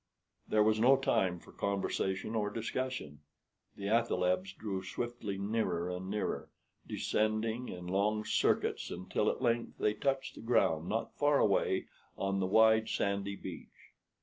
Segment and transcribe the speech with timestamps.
[0.47, 3.19] There was no time for conversation or discussion.
[3.75, 6.49] The athalebs drew swiftly nearer and nearer,
[6.87, 11.85] descending in long circuits, until at length they touched the ground not far away
[12.17, 13.91] on the wide sandy beach.